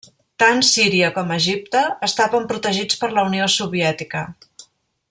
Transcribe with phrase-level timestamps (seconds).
[0.43, 4.27] Tant Síria com Egipte estaven protegits per la Unió Soviètica.